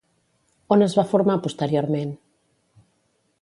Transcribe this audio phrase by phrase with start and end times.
[0.75, 2.17] On es va formar posteriorment?